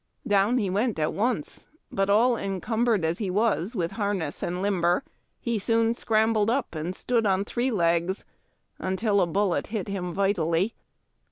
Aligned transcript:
Down 0.25 0.57
he 0.57 0.67
went 0.67 0.97
at 0.97 1.13
once, 1.13 1.69
but 1.91 2.09
all 2.09 2.35
encumbered 2.35 3.05
as 3.05 3.19
he 3.19 3.29
was 3.29 3.75
with 3.75 3.91
liarness 3.91 4.41
and 4.41 4.59
limber, 4.59 5.03
he 5.39 5.59
soon 5.59 5.93
scrambled 5.93 6.49
up 6.49 6.73
and 6.73 6.95
stood 6.95 7.27
on 7.27 7.45
three 7.45 7.69
legs 7.69 8.25
until 8.79 9.21
a 9.21 9.27
bullet 9.27 9.67
hit 9.67 9.87
him 9.87 10.11
vitally. 10.11 10.73